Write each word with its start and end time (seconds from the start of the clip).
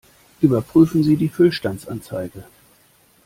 Überprüfen 0.41 1.03
Sie 1.03 1.15
die 1.15 1.29
Füllstandsanzeige! 1.29 2.43